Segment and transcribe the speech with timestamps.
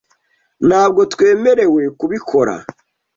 [0.67, 2.55] Ntabwo twemerewe kubikora